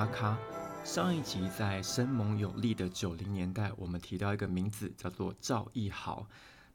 [0.00, 0.38] 阿卡。
[0.82, 6.26] 上一集在生猛有力的九零年代，我们提到一个名字叫做赵奕豪。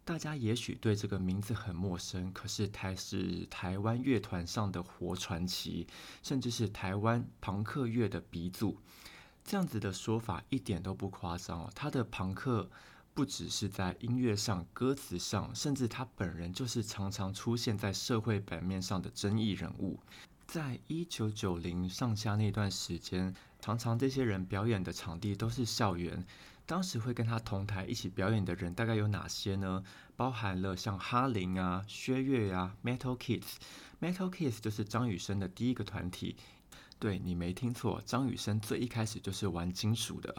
[0.04, 5.88] 大家也许对这个名字很陌生，可是他是台湾乐团上的活传奇，
[6.21, 8.78] 甚至是台湾朋克乐的鼻祖。
[9.44, 11.71] 这样子的说法一点都不夸张哦。
[11.74, 12.69] 他的朋克
[13.16, 20.00] 不只是在音乐上、歌词上，甚至他本人就是常常出现在社会版面上的争议人物。
[20.55, 26.25] 在一九九零上下那段时间，常常这些人表演的场地都是校园。
[26.65, 29.83] 当时会跟他同台一起表演的人大概有哪些呢？
[30.15, 33.55] 包含了像哈林啊、薛岳啊、Metal Kids。
[33.99, 36.38] Metal Kids 就是张雨生的第一个团体。
[36.99, 40.33] 对你没听错，张雨生最一开始就是玩金属的。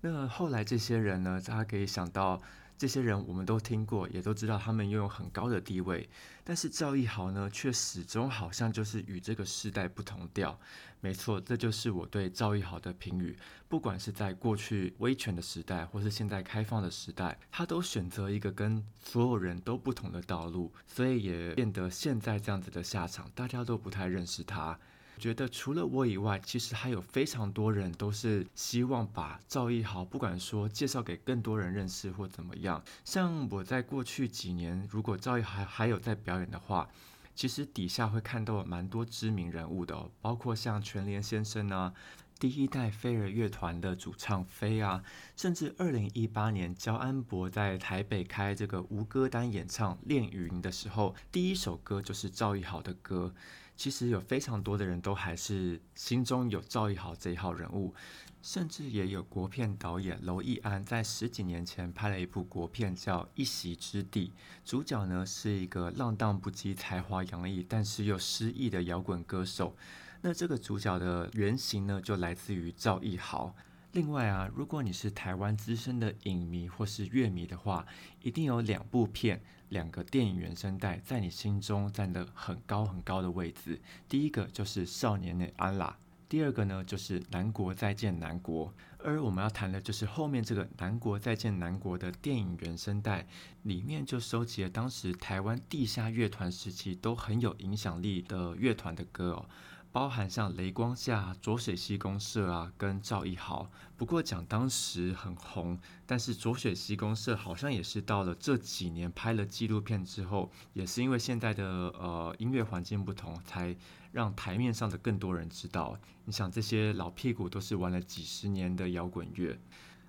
[0.00, 2.40] 那后来这些人呢，大家可以想到。
[2.80, 6.08] 这些人我们都听过，也都知道他们拥有很高的地位，
[6.42, 10.58] 但是赵一豪呢，却始终好像就是与这个时代不同调。
[11.02, 13.36] 没错，这就是我对赵一豪的评语。
[13.68, 24.78] 不管是在过去威权的时代，或是现在开放的时代，他都选择一个跟所有人都不同的道路，所以也变得现在这样子的下场，大家都不太认识他。
[25.20, 32.82] 觉得除了我以外，其实还有非常多人都是希望把赵一豪，不管说介绍给更多人认识或怎么样。
[33.04, 36.88] 像我在过去几年，如果赵一豪还有在表演的话，
[37.34, 41.92] 其实底下会看到蛮多知名人物的，包括像全联先生啊，
[42.40, 45.04] 第一代飞儿乐团的主唱飞啊，
[45.36, 53.34] 甚至二零一八年焦安博在台北开这个无歌单演唱《恋云》的时候，第一首歌就是赵奕豪的歌。
[53.76, 57.94] 其实有非常多的人都还是心中有赵奕豪这一号人物，
[58.40, 64.28] 甚至也有国片导演娄艺安在十几年前拍了一部国片叫《一席之地》，
[64.64, 69.76] 主角呢是一个浪荡不羁、才华洋溢，但是又失意的摇滚歌手。
[70.22, 73.54] 那这个主角的原型呢就来自于赵奕豪。
[73.92, 77.84] 另外啊，如果你是台湾资深的影迷或是乐迷的话，
[78.22, 79.40] 一定有两部片。
[79.70, 83.80] 两个电影原声带在你心中占了很高很高的位置。
[84.08, 85.86] 第一个就是《少年的安拉》，
[86.28, 88.66] 第二个呢就是《南国再见南国》。
[88.98, 93.24] 而我们要谈的就是后面这个《南国再见南国》的电影原声带，
[93.62, 99.48] 里面就收集了当时台湾地下乐团时期都很有影响力的乐团的歌哦。
[99.92, 103.68] 包含像雷光下、浊水溪公社啊，跟赵一豪。
[103.96, 113.76] 不过讲当时很红，但是浊水溪公社好像也是到了这几年拍了纪录片之后，也是因为现在的呃音乐环境不同，才
[114.12, 115.98] 让台面上的更多人知道。
[116.24, 119.58] 你想这些老屁股都是玩了几十年的摇滚乐，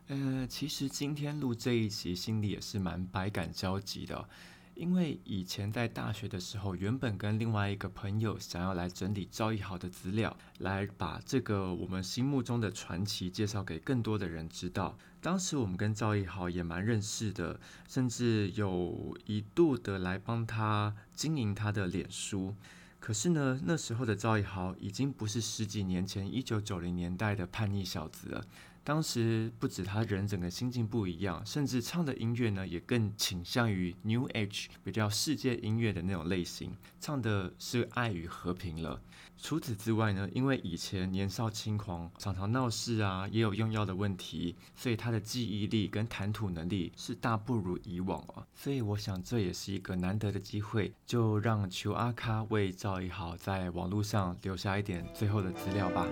[0.08, 4.30] 呃，其实今天录这一集，心里也是蛮百感交集的。
[4.76, 14.98] 因为以前在大学的时候，原本跟另外一个朋友想要来整理赵一豪的资料，来把这个我们心目中的传奇介绍给更多的人知道。
[15.22, 22.56] 当时我们跟赵一豪也蛮认识的，甚至有一度的来帮他经营他的脸书。
[23.00, 28.44] 可是呢，那时候的赵一豪已经不是十几年前一九九零年代的叛逆小子了。
[28.84, 39.00] 当时不止他人整个心境不一样，甚至唱的音乐呢也更倾向于 New Age 比较世界音乐的那种类型，唱的是爱与和平了。
[39.38, 48.46] 除此之外呢，因为以前年少轻狂，常常闹事啊，也有用药的问题，所以他的记忆力跟谈吐能力是大不如以往啊。
[48.54, 56.06] 所以我想这也是一个难得的机会，就让求阿卡为赵一豪在网络上留下一点最后的资料吧。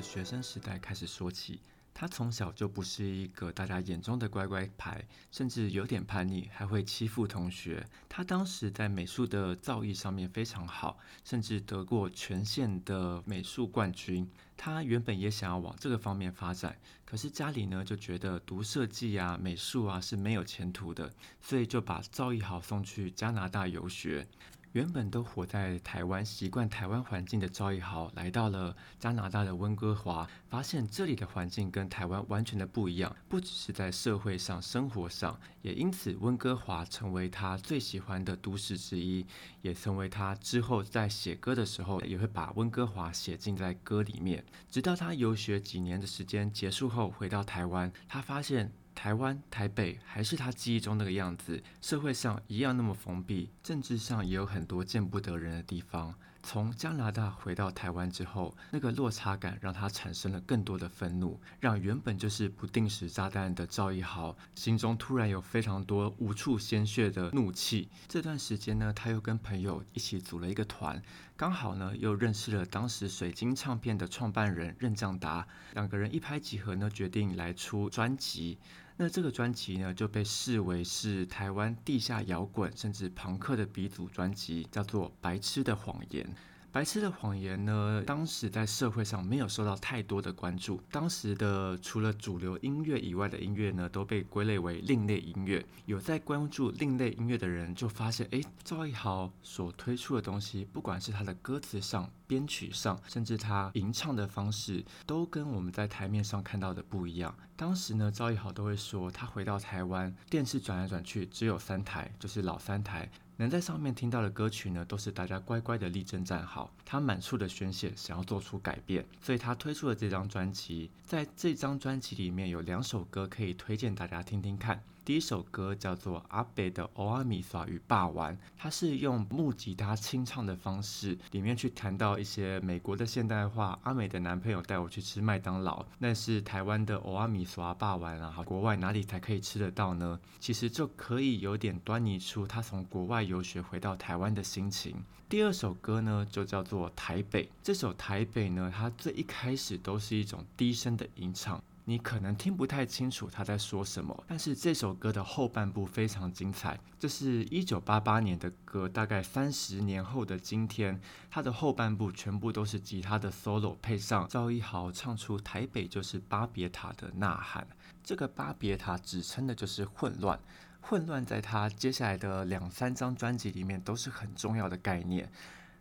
[0.00, 1.60] 学生时代开始说起。
[1.94, 7.84] 他从小就不是一个大家眼中的乖乖牌，甚至有点叛逆，还会欺负同学。
[8.08, 14.30] 他当时在美术的造诣上面非常好，甚至得过全县的美术冠军。
[14.56, 24.24] 他原本也想要往这个方面发展，可是家里呢就觉得读设计啊、美术啊是没有前途的，所以就把造诣好送去加拿大游学。
[24.72, 39.26] 原本都活在台湾、习惯台湾环境的赵一豪，来到了加拿大的温哥华，发现这里的环境跟台湾完全的不一样，不只是在社会上、生活上，也因此温哥华成为他最喜欢的都市之一，
[39.62, 44.44] 也成为他之后在写歌的时候，也会把温哥华写进在歌里面。
[44.70, 48.70] 直到他游学几年的时间结束后，回到台湾，他发现。
[48.98, 56.12] 台湾台北还是他记忆中那个样子，社会上一样那么封闭，政治上也有很多见不得人的地方。
[56.42, 67.88] 从加拿大回到台湾之后，那个落差感让他产生了更多的愤怒，让原本就是不定时炸弹的赵一豪心中突然有非常多无处鲜血的怒气。
[68.08, 71.00] 这段时间呢，他又跟朋友一起组了一个团，
[71.36, 78.58] 刚好呢又认识了当时水晶唱片的创办人任将达，两个人一拍即合呢，决定来出专辑。
[79.00, 86.24] 那这个专辑呢，就被视为是台湾地下摇滚甚至朋克的鼻祖专辑，叫做《白痴的谎言》。
[86.70, 90.80] 白痴的谎言呢，当时在社会上没有受到太多的关注。
[90.90, 95.64] 当时的除了主流音乐以外的音乐呢，都被归类为另类音乐。
[95.86, 107.34] 有在关注另类音乐的人就发现，哎，赵一豪所推出的东西，不管是他的歌词上、编曲上，甚至他吟唱的方式，都跟我们在台面上看到的不一样。
[107.56, 113.10] 当时呢，赵一豪都会说，他回到台湾，电视转来转去只有三台，就是老三台。
[113.40, 116.70] 能在上面听到的歌曲呢，都是大家乖乖的立正站好。
[116.84, 120.90] 他满处的宣泄，想要做出改变，所以他推出了这张专辑。
[121.06, 124.82] 在这张专辑里面有两首歌可以推荐大家听听看。
[125.08, 133.78] 第一首歌叫做《阿北的欧阿米耍与霸王》，它是用木吉他清唱的方式，里面去谈到一些美国的现代化。
[133.84, 138.36] 阿美的男朋友带我去吃麦当劳，那是台湾的欧阿米耍霸王啊！
[138.44, 140.20] 国外哪里才可以吃得到呢？
[140.38, 144.94] 其实就可以有点端倪出他从国外游学回到台湾的心情。
[145.26, 147.44] 第二首歌呢，就叫做《台北》。
[147.62, 151.62] 这首《台北》呢，它最一开始都是一种低声的吟唱。
[151.88, 156.78] 你可能听不太清楚他在说什么，但是这首歌的后半部非常精彩。
[156.98, 161.00] 这是一九八八年的歌，大概三十年后的今天，
[161.30, 167.66] 它的后半部全部都是吉他的 solo，配上赵一豪唱出“台北就是巴别塔”的呐喊。
[168.04, 170.38] 这个巴别塔指称的就是混乱，
[170.82, 175.32] 混乱在他接下来的两三张专辑里面都是很重要的概念。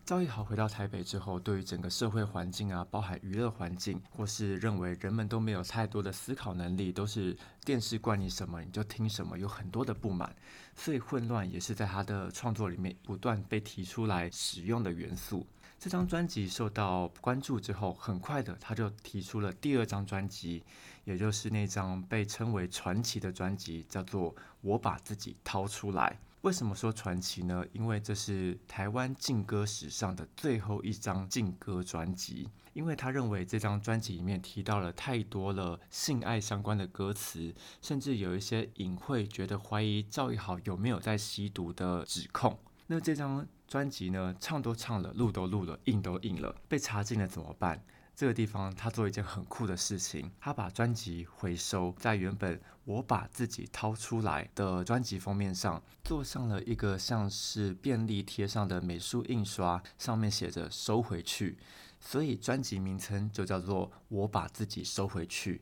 [0.08, 10.34] 赵一豪回到台北之后，对于整个社会环境啊，包含娱乐环境，或是认为人们都没有太多的思考能力，都是电视灌你什么你就听什么，有很多的不满，
[10.78, 15.46] 所以混乱也是在他的创作里面不断被提出来使用的元素。
[15.78, 20.64] 这张专辑受到关注之后，很快的他就提出了第二张专辑，
[21.04, 26.18] 也就是那张被称为传奇的专辑，叫做《我把自己掏出来》。
[26.42, 27.66] 为什么说传奇呢？
[27.74, 32.50] 因为这是台湾劲歌史上的最后一张劲歌专辑。
[32.74, 37.52] 因为他认为这张专辑里面提到了太多了性爱相关的歌词，
[37.82, 42.56] 甚至有一些隐晦，觉得怀疑赵一豪有没有在吸毒的指控。
[42.86, 47.84] 那这张专辑呢，唱都唱了，录都录了，印都印了，被查禁了怎么办？
[48.18, 61.60] 这个地方，他做一件很酷的事情，他把专辑回收，在原本我把自己掏出来的专辑封面上，做上了一个像是便利贴上的美术印刷，上面写着“收回去”，
[62.02, 65.58] 所以专辑名称就叫做《我把自己收回去》。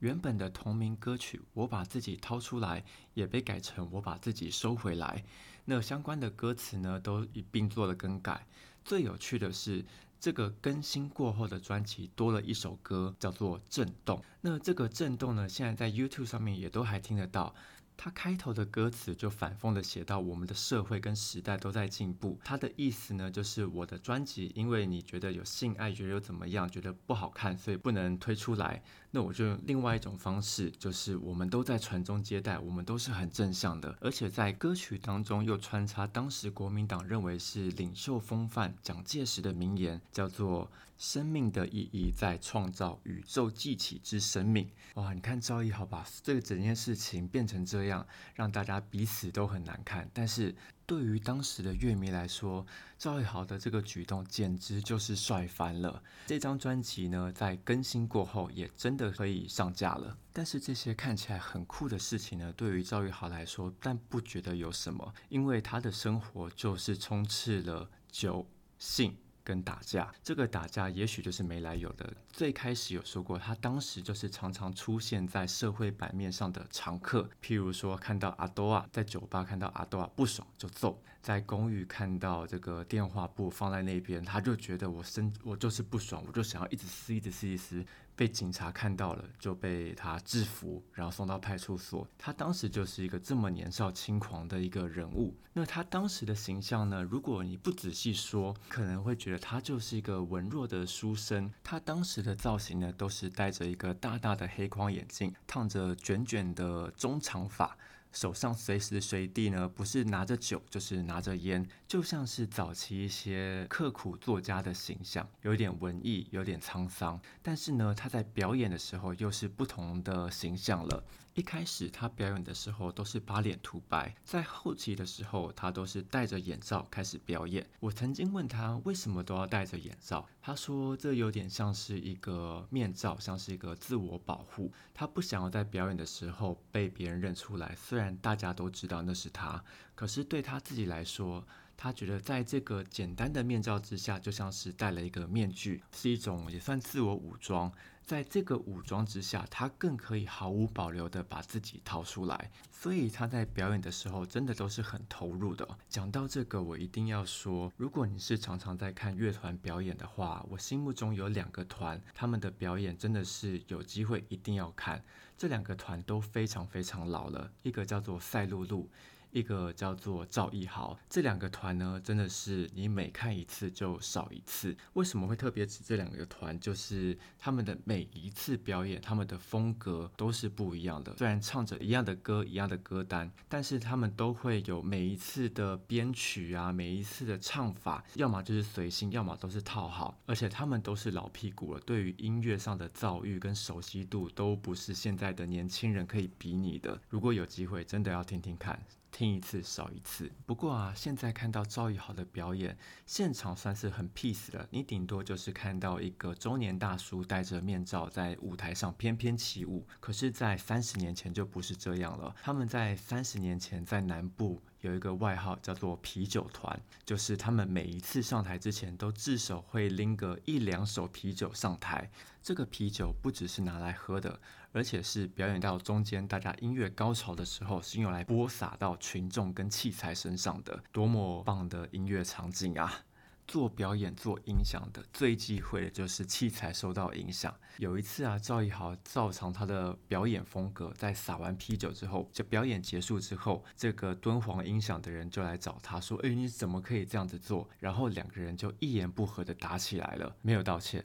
[0.00, 2.80] 原本的同名歌曲《我把自己掏出来》
[3.14, 5.22] 也被改成《我把自己收回来》，
[5.64, 8.44] 那相关的歌词呢，都一并做了更改。
[8.84, 9.84] 最有趣的是。
[10.20, 14.18] 这个更新过后的专辑多了一首歌，叫做《震动》。
[14.42, 17.54] 那这个《震动》呢，现在在 YouTube 上面也都还听得到。
[17.96, 22.38] 它开头的歌词就反讽的写到，我们的社会跟时代都在进步。
[22.42, 28.82] 它的意思呢，就是我的专辑，因为你觉得有性爱，觉得又怎么样，觉得不好看，所以不能推出来。
[29.10, 40.70] 那我就用另外一种方式，就是我们都在传宗接代，我们都是很正向的，而且在歌曲当中又穿插当时国民党认为是领袖风范蒋介石的名言，叫做。
[41.00, 44.68] 生命的意义在创造宇宙记起之生命。
[44.96, 50.06] 哇，你看赵一豪把这个整件事情变成这样，让大家彼此都很难看。
[50.12, 50.54] 但是
[50.90, 52.66] 对于当时的乐迷来说，
[52.98, 56.02] 赵一豪的这个举动简直就是帅翻了。
[56.26, 60.18] 这张专辑呢，在更新过后也真的可以上架了。
[60.32, 68.44] 但是这些看起来很酷的事情呢，对于赵玉豪来说，但不觉得有什么，因为他的生活就是充斥了酒
[68.76, 69.16] 性。
[69.42, 72.12] 跟打架，这个打架也许就是没来由的。
[72.30, 87.86] 最开始有说过，他当时就是常常出现在社会版面上的常客，譬如说看到阿多啊，在酒吧看到阿多啊不爽就揍，在公寓看到这个电话簿放在那边，他就觉得我生我就是不爽，我就想要一直撕一直撕一直撕。
[88.20, 92.06] 被警察看到了，就被他制服，然后送到派出所。
[92.18, 95.34] 他当时就是一个这么年少轻狂的一个人物。
[95.54, 97.02] 那他当时的形象呢？
[97.02, 101.50] 如果你不仔细说，可能会觉得他就是一个文弱的书生。
[101.64, 107.74] 他当时的造型呢，都是戴着一个大大的黑框眼镜，烫着卷卷的中长发。
[108.12, 117.20] 手上随时随地呢，不是拿着酒，就是拿着烟，就像是早期一些刻苦作家的形象，有点文艺，有点沧桑。
[117.42, 121.04] 但是呢，他在表演的时候又是不同的形象了。
[121.34, 127.64] 一开始他表演的时候都是把脸涂白，在后期的时候他都是戴着眼罩开始表演。
[127.78, 134.72] 我曾经问他为什么都要戴着眼罩，他说这有点像是一个面罩，像是一个自我保护。
[134.92, 139.62] 他不想要在表演的时候被别人认出来，虽然大家都知道那是他，
[139.94, 141.46] 可是对他自己来说，
[141.82, 147.72] 他觉得在这个简单的面罩之下，就像是戴了一个面具，是一种也算自我武装。
[148.04, 155.66] 在这个武装之下，他更可以毫无保留的把自己掏出来，所以他在表演的时候真的都是很投入的。
[155.88, 165.02] 讲到这个，我一定要说，如果你是常常在看乐团表演的话，我心目中有两个团，他们的表演真的是有机会一定要看。
[165.38, 168.86] 这两个团都非常非常老了，一个叫做赛璐璐。
[169.32, 174.76] 一个叫做赵艺豪，这两个团呢，真的是你每看一次就少一次。
[174.94, 176.58] 为什么会特别指这两个团？
[176.58, 181.16] 就是他们的每一次表演，他们的风格都是不一样的。
[181.16, 190.18] 虽然唱着一样的歌，一样的歌单，但是他们都会有每一次的编曲啊，每一次的唱法，要么就是随性，要么都是套好。
[190.26, 197.00] 而且他们都是老屁股了，对于音乐上的造诣跟熟悉度，都不是现在的年轻人可以比拟的。
[197.08, 198.80] 如果有机会，真的要听听看。
[199.10, 200.30] 听一次少一次。
[200.46, 202.76] 不过啊，现在看到赵宇豪的表演，
[203.06, 204.66] 现场算是很 peace 了。
[204.70, 209.86] 你顶多就是看到一个中年大叔戴着面罩在舞台上翩翩起舞。
[209.98, 212.34] 可是，在三十年前就不是这样了。
[212.42, 214.60] 他们在三十年前在南部。
[214.80, 222.10] 有一个外号叫做啤酒团，就是他们每一次上台之前都至少会拎个一两手啤酒上台。
[222.42, 224.40] 这个啤酒不只是拿来喝的，
[224.72, 230.82] 而且是表演到中间大家音乐高潮的时候，是用来播撒到群众跟器材身上的。
[230.90, 233.04] 多么棒的音乐场景啊！
[233.50, 237.52] 做表演、做音响的最忌讳的就是器材受到影响。
[237.78, 251.04] 有一次啊，赵一豪照常他的表演风格，在撒完啤酒之后，就表演结束之后，这个敦煌音响的人就来找他说：“哎，你怎么可以这样子做？”然后两个人就一言不合的打起来了，没有道歉，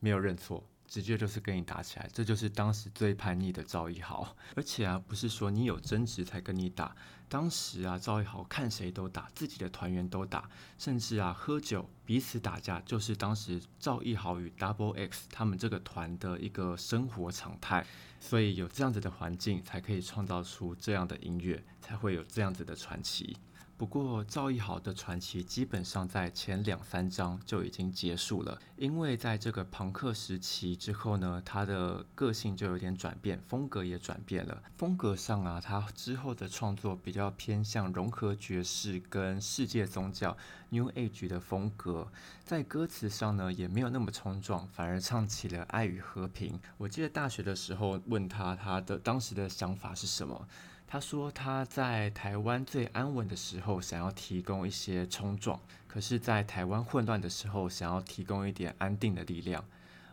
[0.00, 0.68] 没有认错。
[0.86, 4.36] 直接就是跟你打起来，这就是当时最叛逆的赵一豪。
[4.54, 6.94] 而且啊，不是说你有争执才跟你打，
[7.28, 17.84] 当时啊，赵一豪看谁都打，自己的团员都打，甚至啊，喝酒彼此打架，就是当时赵一豪与 Double X 他们这个团的一个生活常态。
[18.18, 23.36] 所以有这样子的环境，才可以创造出这样的音乐，才会有这样子的传奇。
[23.78, 34.62] 不过赵艺豪的传奇基本上在前两三章就已经结束了，因为在这个朋克时期之后呢，他的个性就有点转变，风格也转变了。
[34.78, 40.34] 风格上啊，他之后的创作比较偏向融合爵士跟世界宗教
[40.70, 42.08] New Age 的风格，
[42.46, 46.58] 在歌词上呢也没有那么冲撞，反而唱起了爱与和平。
[46.78, 50.48] 我记得大学的时候问他，他的当时的想法是什么？
[50.86, 59.64] 他说他在台湾最安稳的时候想要提供一些冲撞，可是，在台湾混乱的时候想要提供一点安定的力量。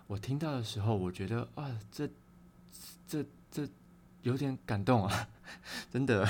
[0.07, 2.09] 我听到的时候，我觉得啊，这、
[3.07, 3.67] 这、这
[4.23, 5.29] 有点感动啊，
[5.91, 6.27] 真的。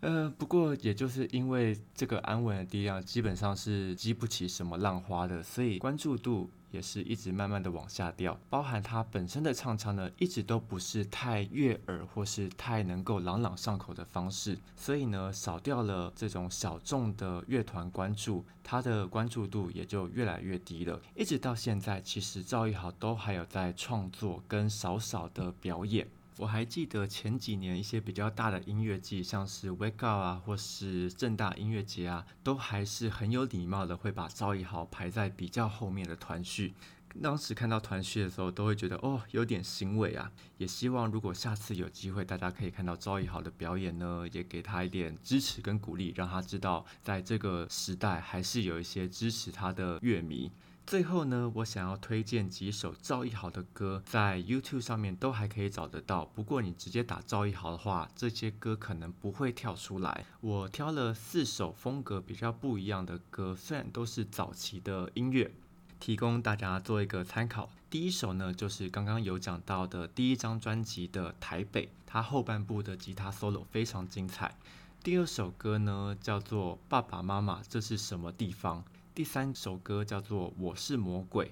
[0.00, 6.50] 呃，不过也就是因为这个安稳的力量基本上是激不起什么浪花的，所以关注度。
[6.70, 21.00] 也是一直慢慢的往下掉，包含他本身的唱腔呢，一直都不是太悦耳或是太能够朗朗上口的方式，所以呢，少掉了这种小众的乐团关注，他的关注度也就越来越低了。
[21.14, 26.06] 一直到现在，其实赵一豪都还有在创作跟少少的表演。
[26.38, 36.74] 我还记得前几年一些比较大的音乐季，像是 Wake Up 啊，或是正大音乐节啊，都还是很有礼貌的，会把赵一豪排在比较后面的团序。
[37.22, 40.30] 当时看到团序的时候，都会觉得哦，有点欣慰啊。
[40.58, 50.52] 也希望如果下次有机会，大家可以看到赵一豪的表演呢，也给他一点支持跟鼓励，让他知道在这个时代还是有一些支持他的乐迷。
[50.86, 56.24] 最后呢，我想要推荐几首赵一豪的歌，在 YouTube 上面都还可以找得到。
[56.26, 60.24] 不过你直接打赵一豪的话，这些歌可能不会跳出来。
[60.40, 65.52] 我挑了四首风格比较不一样的歌，虽然都是早期的音乐。
[65.98, 67.70] 提供大家做一个参考。
[67.88, 74.54] 第一首呢，就是刚刚有讲到的第一张专辑的《台北》，它后半部的吉他 solo 非常精彩。
[75.02, 78.80] 第二首歌呢，叫做《爸爸妈妈这是什么地方》。
[79.16, 81.46] 第三首歌叫做《我是魔鬼》。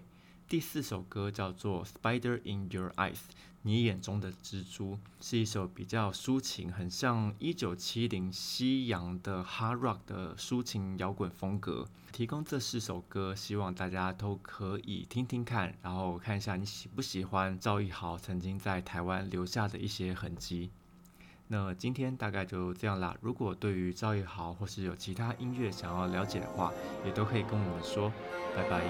[0.47, 3.15] 第四首歌叫做《Spider in Your Eyes》，
[3.63, 11.89] 你眼中的蜘蛛，是一首比较抒情，很像一九七零西洋的 Hard Rock 的抒情摇滚风格。
[12.13, 20.69] 提供这四首歌，希望大家都可以听听看，然后看一下你喜不喜欢赵一豪曾经在台湾留下的一些痕迹。
[21.49, 23.15] 那今天大概就这样啦。
[23.21, 26.73] 如果对于赵一豪或是有其他音乐想要了解的话，
[27.05, 28.13] 也都可以跟我们说。
[28.57, 28.83] 拜拜。